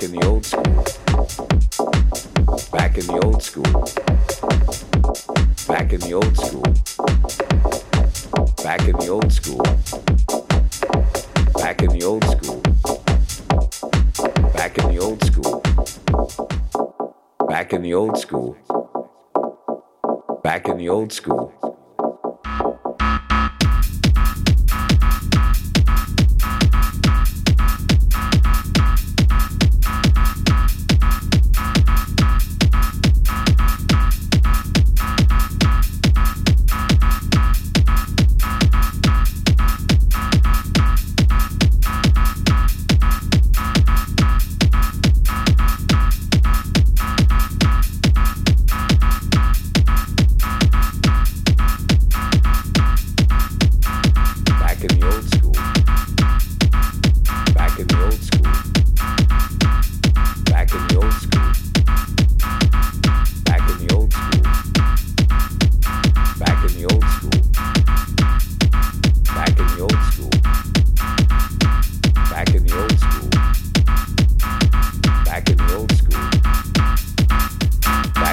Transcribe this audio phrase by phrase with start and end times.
[0.00, 0.64] back in the old school.
[2.72, 3.64] Back in the old school.
[5.68, 6.62] Back in the old school.
[8.64, 9.62] Back in the old school.
[11.54, 12.62] Back in the old school.
[14.54, 15.60] Back in the old school.
[17.46, 18.56] Back in the old school.
[20.42, 21.59] Back in the old school.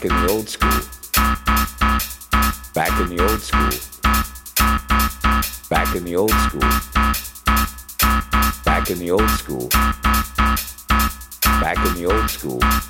[0.00, 0.80] Back in the old school.
[2.72, 3.70] Back in the old school.
[5.68, 6.60] Back in the old school.
[8.64, 9.68] Back in the old school.
[11.60, 12.89] Back in the old school.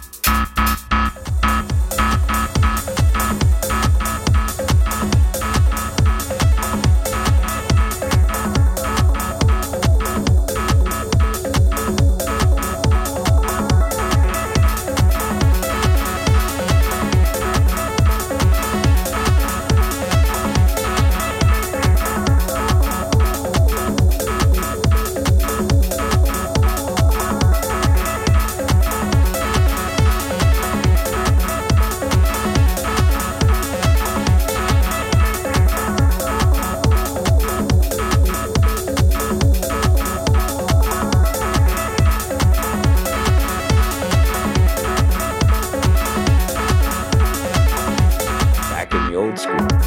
[49.31, 49.80] old school.